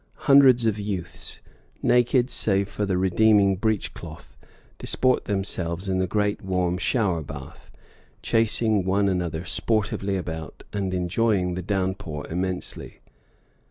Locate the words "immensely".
12.31-12.99